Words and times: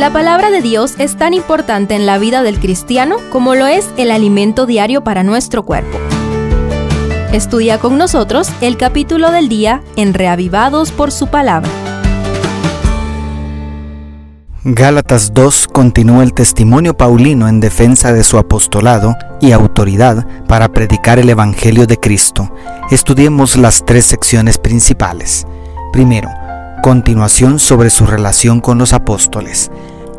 La 0.00 0.10
palabra 0.10 0.50
de 0.50 0.62
Dios 0.62 0.94
es 0.96 1.18
tan 1.18 1.34
importante 1.34 1.94
en 1.94 2.06
la 2.06 2.16
vida 2.16 2.42
del 2.42 2.58
cristiano 2.58 3.16
como 3.30 3.54
lo 3.54 3.66
es 3.66 3.86
el 3.98 4.10
alimento 4.10 4.64
diario 4.64 5.04
para 5.04 5.24
nuestro 5.24 5.62
cuerpo. 5.62 5.98
Estudia 7.34 7.78
con 7.78 7.98
nosotros 7.98 8.50
el 8.62 8.78
capítulo 8.78 9.30
del 9.30 9.50
día 9.50 9.82
en 9.96 10.14
Reavivados 10.14 10.90
por 10.90 11.12
su 11.12 11.26
palabra. 11.26 11.68
Gálatas 14.64 15.34
2 15.34 15.68
continúa 15.68 16.22
el 16.22 16.32
testimonio 16.32 16.96
paulino 16.96 17.46
en 17.46 17.60
defensa 17.60 18.14
de 18.14 18.24
su 18.24 18.38
apostolado 18.38 19.14
y 19.42 19.52
autoridad 19.52 20.26
para 20.48 20.72
predicar 20.72 21.18
el 21.18 21.28
Evangelio 21.28 21.86
de 21.86 21.98
Cristo. 21.98 22.50
Estudiemos 22.90 23.58
las 23.58 23.84
tres 23.84 24.06
secciones 24.06 24.56
principales. 24.56 25.46
Primero, 25.92 26.30
continuación 26.80 27.58
sobre 27.58 27.90
su 27.90 28.06
relación 28.06 28.60
con 28.60 28.78
los 28.78 28.92
apóstoles. 28.92 29.70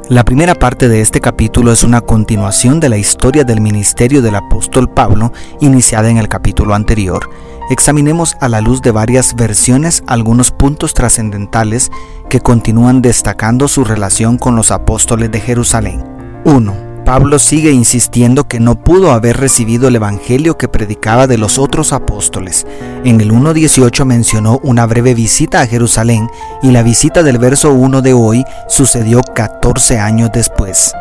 La 0.10 0.24
primera 0.24 0.56
parte 0.56 0.90
de 0.90 1.02
este 1.02 1.22
capítulo 1.22 1.72
es 1.72 1.84
una 1.84 2.02
continuación 2.02 2.80
de 2.80 2.90
la 2.90 2.98
historia 2.98 3.44
del 3.44 3.62
ministerio 3.62 4.22
del 4.22 4.36
apóstol 4.36 4.90
Pablo 4.90 5.32
iniciada 5.60 6.10
en 6.10 6.18
el 6.18 6.28
capítulo 6.28 6.74
anterior 6.74 7.30
examinemos 7.72 8.36
a 8.42 8.50
la 8.50 8.60
luz 8.60 8.82
de 8.82 8.92
varias 8.92 9.34
versiones 9.36 10.04
algunos 10.06 10.52
puntos 10.52 10.94
trascendentales 10.94 11.90
que 12.30 12.42
continúan 12.42 13.02
destacando 13.02 13.70
su 13.70 13.86
relación 13.86 14.38
con 14.38 14.58
los 14.58 14.72
apóstoles 14.72 15.32
de 15.32 15.40
Jerusalén. 15.40 16.04
1. 16.44 16.91
Pablo 17.06 17.40
sigue 17.40 17.72
insistiendo 17.72 18.48
que 18.48 18.60
no 18.60 18.76
pudo 18.76 19.12
haber 19.12 19.38
recibido 19.38 19.88
el 19.88 19.96
Evangelio 19.96 20.58
que 20.58 20.68
predicaba 20.68 21.28
de 21.28 21.38
los 21.38 21.58
otros 21.58 21.94
apóstoles. 21.94 22.66
En 23.04 23.20
el 23.20 23.32
1.18 23.32 24.06
mencionó 24.06 24.60
una 24.64 24.86
breve 24.86 25.14
visita 25.14 25.62
a 25.62 25.68
Jerusalén 25.68 26.30
y 26.62 26.72
la 26.72 26.84
visita 26.84 27.24
del 27.24 27.38
verso 27.38 27.74
1 27.74 28.02
de 28.02 28.14
hoy 28.14 28.46
sucedió 28.68 29.22
14 29.22 30.00
años 30.00 30.30
después. 30.34 30.94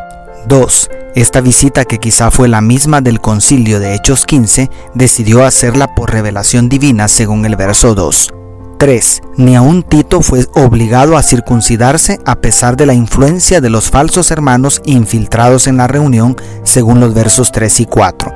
2. 0.47 0.89
Esta 1.13 1.41
visita, 1.41 1.85
que 1.85 1.99
quizá 1.99 2.31
fue 2.31 2.47
la 2.47 2.61
misma 2.61 3.01
del 3.01 3.19
concilio 3.19 3.79
de 3.79 3.95
Hechos 3.95 4.25
15, 4.25 4.69
decidió 4.93 5.45
hacerla 5.45 5.93
por 5.93 6.11
revelación 6.11 6.69
divina 6.69 7.07
según 7.07 7.45
el 7.45 7.55
verso 7.55 7.95
2. 7.95 8.40
3. 8.81 9.21
Ni 9.37 9.55
aun 9.55 9.83
Tito 9.83 10.23
fue 10.23 10.47
obligado 10.55 11.15
a 11.15 11.21
circuncidarse 11.21 12.19
a 12.25 12.37
pesar 12.37 12.77
de 12.77 12.87
la 12.87 12.95
influencia 12.95 13.61
de 13.61 13.69
los 13.69 13.91
falsos 13.91 14.31
hermanos 14.31 14.81
infiltrados 14.85 15.67
en 15.67 15.77
la 15.77 15.85
reunión 15.85 16.35
según 16.63 16.99
los 16.99 17.13
versos 17.13 17.51
3 17.51 17.81
y 17.81 17.85
4. 17.85 18.33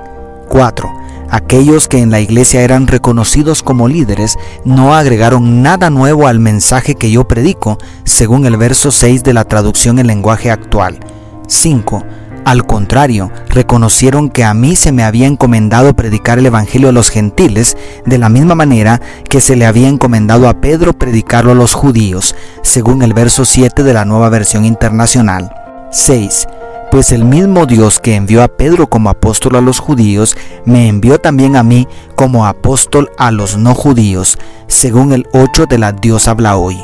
4. 0.47 0.93
Aquellos 1.31 1.87
que 1.87 1.97
en 1.97 2.11
la 2.11 2.19
iglesia 2.19 2.61
eran 2.61 2.85
reconocidos 2.85 3.63
como 3.63 3.87
líderes 3.87 4.37
no 4.65 4.93
agregaron 4.93 5.63
nada 5.63 5.89
nuevo 5.89 6.27
al 6.27 6.39
mensaje 6.39 6.93
que 6.93 7.09
yo 7.09 7.27
predico 7.27 7.79
según 8.03 8.45
el 8.45 8.55
verso 8.55 8.91
6 8.91 9.23
de 9.23 9.33
la 9.33 9.45
traducción 9.45 9.97
en 9.97 10.05
lenguaje 10.05 10.51
actual. 10.51 10.99
5. 11.47 12.03
Al 12.45 12.63
contrario, 12.67 13.31
reconocieron 13.49 14.29
que 14.29 14.43
a 14.43 14.53
mí 14.53 14.75
se 14.75 14.91
me 14.91 15.03
había 15.03 15.25
encomendado 15.25 15.95
predicar 15.95 16.37
el 16.37 16.45
Evangelio 16.45 16.89
a 16.89 16.91
los 16.91 17.09
gentiles, 17.09 17.75
de 18.05 18.19
la 18.19 18.29
misma 18.29 18.53
manera 18.53 19.01
que 19.27 19.41
se 19.41 19.55
le 19.55 19.65
había 19.65 19.87
encomendado 19.87 20.47
a 20.47 20.61
Pedro 20.61 20.93
predicarlo 20.93 21.53
a 21.53 21.55
los 21.55 21.73
judíos, 21.73 22.35
según 22.61 23.01
el 23.01 23.15
verso 23.15 23.45
7 23.45 23.81
de 23.81 23.93
la 23.95 24.05
nueva 24.05 24.29
versión 24.29 24.63
internacional. 24.63 25.51
6. 25.91 26.47
Pues 26.91 27.11
el 27.11 27.25
mismo 27.25 27.65
Dios 27.65 27.99
que 27.99 28.13
envió 28.13 28.43
a 28.43 28.47
Pedro 28.47 28.85
como 28.85 29.09
apóstol 29.09 29.55
a 29.55 29.61
los 29.61 29.79
judíos, 29.79 30.37
me 30.65 30.87
envió 30.87 31.17
también 31.17 31.55
a 31.55 31.63
mí 31.63 31.87
como 32.15 32.45
apóstol 32.45 33.09
a 33.17 33.31
los 33.31 33.57
no 33.57 33.73
judíos, 33.73 34.37
según 34.67 35.13
el 35.13 35.25
8 35.33 35.65
de 35.67 35.79
la 35.79 35.93
Dios 35.93 36.27
habla 36.27 36.57
hoy. 36.57 36.77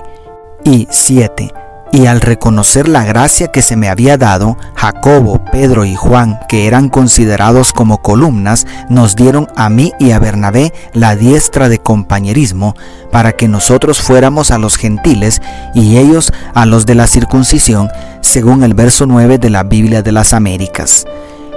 Y 0.64 0.88
7 0.90 1.54
y 1.92 2.06
al 2.06 2.22
reconocer 2.22 2.88
la 2.88 3.04
gracia 3.04 3.50
que 3.50 3.62
se 3.62 3.76
me 3.76 3.90
había 3.90 4.18
dado, 4.18 4.58
Jacobo, 4.76 5.44
Pedro 5.52 5.84
y 5.84 5.96
Juan, 5.96 6.40
que 6.48 6.68
eran 6.68 6.90
considerados 6.90 7.74
como 7.74 8.02
columnas, 8.02 8.66
nos 8.90 9.16
dieron 9.16 9.48
a 9.56 9.70
mí 9.70 9.92
y 10.00 10.12
a 10.12 10.20
Bernabé 10.20 10.74
la 10.94 11.16
diestra 11.16 11.68
de 11.68 11.80
compañerismo, 11.80 12.76
para 13.12 13.34
que 13.34 13.50
nosotros 13.50 14.02
fuéramos 14.02 14.52
a 14.52 14.58
los 14.58 14.78
gentiles 14.78 15.42
y 15.76 15.98
ellos 15.98 16.32
a 16.54 16.66
los 16.66 16.86
de 16.86 16.96
la 16.96 17.08
circuncisión, 17.08 17.90
según 18.22 18.64
el 18.64 18.74
verso 18.74 19.06
9 19.06 19.38
de 19.38 19.50
la 19.50 19.64
Biblia 19.64 20.02
de 20.02 20.14
las 20.14 20.34
Américas. 20.34 21.06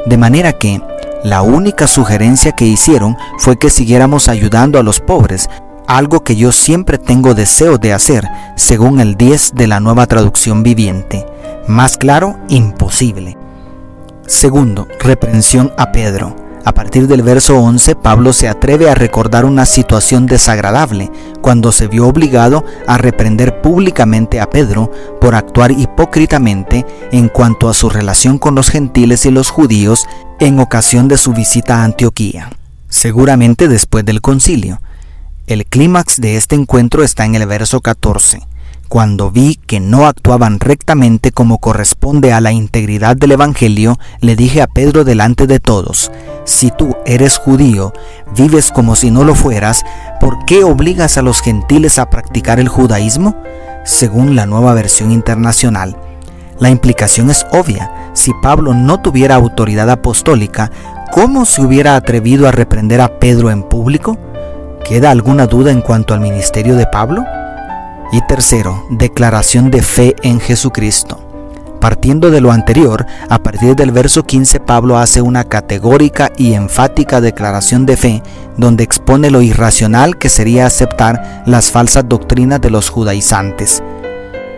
De 0.07 0.19
manera 0.19 0.53
que, 0.53 0.83
la 1.23 1.41
única 1.41 1.87
sugerencia 1.87 2.53
que 2.53 2.67
hicieron 2.67 3.17
fue 3.39 3.57
que 3.57 3.71
siguiéramos 3.71 4.29
ayudando 4.29 4.79
a 4.79 4.83
los 4.83 5.01
pobres, 5.01 5.49
algo 5.87 6.25
que 6.25 6.37
yo 6.37 6.53
siempre 6.53 6.99
tengo 6.99 7.35
deseo 7.35 7.79
de 7.79 7.93
hacer, 7.93 8.29
según 8.57 9.01
el 9.01 9.17
10 9.17 9.55
de 9.55 9.67
la 9.67 9.81
nueva 9.81 10.07
traducción 10.07 10.63
viviente. 10.63 11.27
Más 11.69 11.97
claro, 11.97 12.39
imposible. 12.49 13.37
Segundo, 14.27 14.89
reprensión 15.01 15.73
a 15.77 15.93
Pedro. 15.93 16.37
A 16.67 16.73
partir 16.73 17.07
del 17.07 17.23
verso 17.23 17.59
11, 17.59 17.95
Pablo 17.95 18.33
se 18.33 18.49
atreve 18.49 18.89
a 18.89 18.95
recordar 18.95 19.45
una 19.45 19.67
situación 19.67 20.25
desagradable 20.25 21.11
cuando 21.43 21.73
se 21.73 21.89
vio 21.89 22.07
obligado 22.07 22.65
a 22.87 22.97
reprender 22.97 23.61
públicamente 23.61 24.41
a 24.41 24.49
Pedro 24.49 24.91
por 25.21 25.35
actuar 25.35 25.73
hipócritamente 25.73 26.87
en 27.13 27.29
cuanto 27.29 27.69
a 27.69 27.75
su 27.75 27.91
relación 27.91 28.39
con 28.39 28.55
los 28.55 28.71
gentiles 28.71 29.27
y 29.27 29.31
los 29.31 29.51
judíos 29.51 30.07
en 30.41 30.59
ocasión 30.59 31.07
de 31.07 31.19
su 31.19 31.35
visita 31.35 31.83
a 31.83 31.85
Antioquía, 31.85 32.51
seguramente 32.89 33.69
después 33.69 34.07
del 34.07 34.23
concilio. 34.23 34.81
El 35.47 35.67
clímax 35.67 36.23
de 36.23 36.37
este 36.37 36.55
encuentro 36.55 37.03
está 37.03 37.27
en 37.27 37.35
el 37.35 37.47
verso 37.47 37.83
14. 37.83 38.41
Cuando 38.89 39.31
vi 39.31 39.57
que 39.57 39.79
no 39.79 40.07
actuaban 40.07 40.59
rectamente 40.59 41.33
como 41.33 41.59
corresponde 41.59 42.33
a 42.33 42.41
la 42.41 42.53
integridad 42.53 43.15
del 43.15 43.33
Evangelio, 43.33 43.99
le 44.23 44.37
dije 44.37 44.63
a 44.63 44.67
Pedro 44.67 45.05
delante 45.05 45.47
de 45.47 45.61
todos, 45.61 46.11
si 46.45 46.71
tú 46.71 46.97
eres 47.05 47.37
judío, 47.37 47.93
vives 48.35 48.71
como 48.71 48.97
si 48.97 49.11
no 49.11 49.23
lo 49.23 49.35
fueras, 49.35 49.85
¿por 50.19 50.47
qué 50.47 50.65
obligas 50.65 51.19
a 51.19 51.23
los 51.23 51.43
gentiles 51.43 51.99
a 51.99 52.09
practicar 52.09 52.59
el 52.59 52.69
judaísmo? 52.69 53.37
Según 53.85 54.37
la 54.37 54.47
nueva 54.47 54.73
versión 54.73 55.11
internacional. 55.13 55.95
La 56.59 56.71
implicación 56.71 57.29
es 57.29 57.45
obvia. 57.53 57.91
Si 58.15 58.33
Pablo 58.41 58.73
no 58.73 59.03
tuviera 59.03 59.35
autoridad 59.35 59.91
apostólica, 59.91 60.71
¿cómo 61.13 61.45
se 61.45 61.61
hubiera 61.61 61.97
atrevido 61.97 62.49
a 62.49 62.51
reprender 62.51 63.03
a 63.03 63.19
Pedro 63.19 63.51
en 63.51 63.63
público? 63.63 64.17
¿Queda 64.85 65.11
alguna 65.11 65.47
duda 65.47 65.71
en 65.71 65.81
cuanto 65.81 66.13
al 66.13 66.21
ministerio 66.21 66.77
de 66.77 66.87
Pablo? 66.87 67.25
Y 68.13 68.21
tercero, 68.27 68.85
declaración 68.91 69.71
de 69.71 69.81
fe 69.81 70.15
en 70.23 70.41
Jesucristo. 70.41 71.21
Partiendo 71.81 72.31
de 72.31 72.43
lo 72.43 72.53
anterior, 72.53 73.07
a 73.31 73.39
partir 73.39 73.77
del 73.77 73.93
verso 73.93 74.25
15 74.25 74.61
Pablo 74.61 74.99
hace 74.99 75.23
una 75.23 75.45
categórica 75.45 76.31
y 76.37 76.53
enfática 76.53 77.23
declaración 77.23 77.87
de 77.87 77.97
fe 77.97 78.23
donde 78.59 78.85
expone 78.85 79.31
lo 79.31 79.41
irracional 79.41 80.19
que 80.19 80.29
sería 80.29 80.67
aceptar 80.67 81.43
las 81.47 81.71
falsas 81.71 82.07
doctrinas 82.07 82.61
de 82.61 82.69
los 82.69 82.91
judaizantes. 82.91 83.83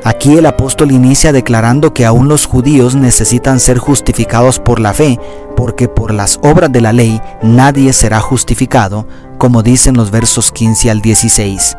Aquí 0.06 0.38
el 0.38 0.46
apóstol 0.46 0.92
inicia 0.92 1.32
declarando 1.32 1.92
que 1.92 2.06
aún 2.06 2.28
los 2.28 2.46
judíos 2.46 2.94
necesitan 2.94 3.58
ser 3.58 3.78
justificados 3.78 4.60
por 4.60 4.78
la 4.78 4.94
fe, 4.94 5.18
porque 5.56 5.88
por 5.88 6.14
las 6.14 6.38
obras 6.44 6.70
de 6.70 6.80
la 6.80 6.92
ley 6.92 7.20
nadie 7.42 7.92
será 7.92 8.20
justificado, 8.20 9.08
como 9.36 9.64
dicen 9.64 9.96
los 9.96 10.12
versos 10.12 10.52
15 10.52 10.92
al 10.92 11.00
16. 11.02 11.76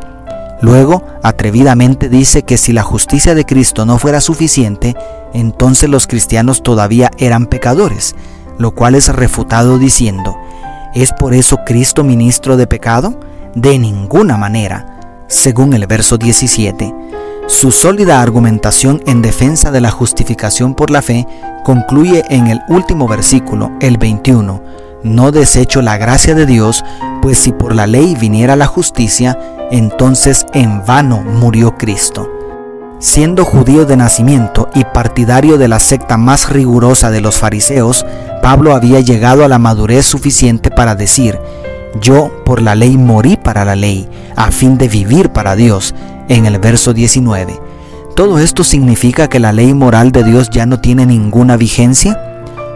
Luego, 0.59 1.05
atrevidamente 1.23 2.09
dice 2.09 2.43
que 2.43 2.57
si 2.57 2.73
la 2.73 2.83
justicia 2.83 3.33
de 3.33 3.45
Cristo 3.45 3.85
no 3.85 3.97
fuera 3.97 4.19
suficiente, 4.19 4.93
entonces 5.33 5.89
los 5.89 6.05
cristianos 6.05 6.63
todavía 6.63 7.11
eran 7.17 7.45
pecadores, 7.45 8.13
lo 8.57 8.71
cual 8.71 8.95
es 8.95 9.07
refutado 9.07 9.77
diciendo, 9.77 10.35
¿es 10.93 11.13
por 11.13 11.33
eso 11.33 11.59
Cristo 11.65 12.03
ministro 12.03 12.57
de 12.57 12.67
pecado? 12.67 13.17
De 13.55 13.79
ninguna 13.79 14.35
manera, 14.35 15.23
según 15.29 15.73
el 15.73 15.87
verso 15.87 16.17
17. 16.17 17.06
Su 17.47 17.71
sólida 17.71 18.21
argumentación 18.21 19.01
en 19.05 19.21
defensa 19.21 19.71
de 19.71 19.79
la 19.79 19.89
justificación 19.89 20.75
por 20.75 20.91
la 20.91 21.01
fe 21.01 21.25
concluye 21.63 22.25
en 22.29 22.47
el 22.47 22.59
último 22.67 23.07
versículo, 23.07 23.71
el 23.79 23.97
21. 23.97 24.61
No 25.03 25.31
desecho 25.31 25.81
la 25.81 25.97
gracia 25.97 26.35
de 26.35 26.45
Dios, 26.45 26.83
pues 27.21 27.37
si 27.37 27.53
por 27.53 27.73
la 27.73 27.87
ley 27.87 28.15
viniera 28.15 28.57
la 28.57 28.67
justicia, 28.67 29.39
entonces 29.71 30.45
en 30.53 30.85
vano 30.85 31.21
murió 31.21 31.77
Cristo. 31.77 32.29
Siendo 32.99 33.45
judío 33.45 33.85
de 33.85 33.95
nacimiento 33.95 34.69
y 34.75 34.83
partidario 34.83 35.57
de 35.57 35.69
la 35.69 35.79
secta 35.79 36.17
más 36.17 36.49
rigurosa 36.49 37.11
de 37.11 37.21
los 37.21 37.37
fariseos, 37.37 38.05
Pablo 38.41 38.75
había 38.75 38.99
llegado 38.99 39.45
a 39.45 39.47
la 39.47 39.57
madurez 39.57 40.05
suficiente 40.05 40.69
para 40.69 40.95
decir, 40.95 41.39
yo 42.01 42.43
por 42.43 42.61
la 42.61 42.75
ley 42.75 42.97
morí 42.97 43.37
para 43.37 43.63
la 43.63 43.77
ley, 43.77 44.09
a 44.35 44.51
fin 44.51 44.77
de 44.77 44.89
vivir 44.89 45.29
para 45.29 45.55
Dios, 45.55 45.95
en 46.27 46.45
el 46.45 46.59
verso 46.59 46.93
19. 46.93 47.59
¿Todo 48.15 48.39
esto 48.39 48.63
significa 48.63 49.27
que 49.27 49.39
la 49.39 49.53
ley 49.53 49.73
moral 49.73 50.11
de 50.11 50.23
Dios 50.23 50.49
ya 50.49 50.65
no 50.65 50.79
tiene 50.79 51.05
ninguna 51.05 51.57
vigencia? 51.57 52.19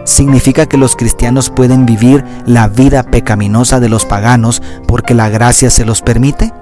¿Significa 0.04 0.66
que 0.66 0.76
los 0.76 0.96
cristianos 0.96 1.50
pueden 1.50 1.86
vivir 1.86 2.24
la 2.46 2.68
vida 2.68 3.02
pecaminosa 3.02 3.80
de 3.80 3.88
los 3.88 4.04
paganos 4.04 4.62
porque 4.86 5.14
la 5.14 5.28
gracia 5.28 5.70
se 5.70 5.84
los 5.84 6.02
permite? 6.02 6.52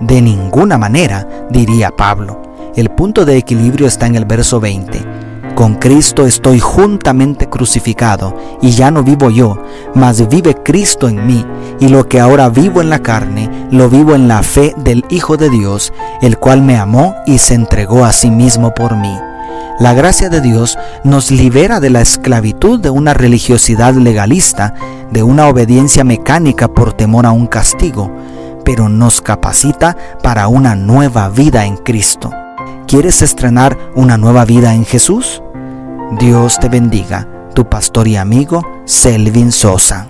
De 0.00 0.20
ninguna 0.20 0.78
manera, 0.78 1.26
diría 1.50 1.90
Pablo. 1.90 2.42
El 2.76 2.90
punto 2.90 3.24
de 3.24 3.36
equilibrio 3.36 3.86
está 3.86 4.06
en 4.06 4.16
el 4.16 4.24
verso 4.24 4.58
20. 4.60 5.24
Con 5.54 5.76
Cristo 5.76 6.26
estoy 6.26 6.58
juntamente 6.58 7.48
crucificado, 7.48 8.36
y 8.60 8.72
ya 8.72 8.90
no 8.90 9.04
vivo 9.04 9.30
yo, 9.30 9.62
mas 9.94 10.28
vive 10.28 10.56
Cristo 10.64 11.08
en 11.08 11.24
mí, 11.26 11.46
y 11.78 11.88
lo 11.88 12.08
que 12.08 12.18
ahora 12.18 12.48
vivo 12.48 12.80
en 12.80 12.90
la 12.90 12.98
carne, 12.98 13.43
lo 13.70 13.88
vivo 13.88 14.14
en 14.14 14.28
la 14.28 14.42
fe 14.42 14.74
del 14.76 15.04
Hijo 15.08 15.36
de 15.36 15.50
Dios, 15.50 15.92
el 16.22 16.38
cual 16.38 16.62
me 16.62 16.76
amó 16.76 17.14
y 17.26 17.38
se 17.38 17.54
entregó 17.54 18.04
a 18.04 18.12
sí 18.12 18.30
mismo 18.30 18.74
por 18.74 18.96
mí. 18.96 19.16
La 19.78 19.92
gracia 19.92 20.28
de 20.28 20.40
Dios 20.40 20.78
nos 21.02 21.32
libera 21.32 21.80
de 21.80 21.90
la 21.90 22.00
esclavitud 22.00 22.78
de 22.78 22.90
una 22.90 23.12
religiosidad 23.12 23.94
legalista, 23.94 24.74
de 25.10 25.24
una 25.24 25.48
obediencia 25.48 26.04
mecánica 26.04 26.68
por 26.68 26.92
temor 26.92 27.26
a 27.26 27.32
un 27.32 27.48
castigo, 27.48 28.10
pero 28.64 28.88
nos 28.88 29.20
capacita 29.20 29.96
para 30.22 30.46
una 30.46 30.76
nueva 30.76 31.28
vida 31.28 31.66
en 31.66 31.76
Cristo. 31.76 32.30
¿Quieres 32.86 33.22
estrenar 33.22 33.76
una 33.96 34.16
nueva 34.16 34.44
vida 34.44 34.74
en 34.74 34.84
Jesús? 34.84 35.42
Dios 36.20 36.60
te 36.60 36.68
bendiga, 36.68 37.26
tu 37.54 37.68
pastor 37.68 38.06
y 38.06 38.16
amigo 38.16 38.62
Selvin 38.84 39.50
Sosa. 39.50 40.06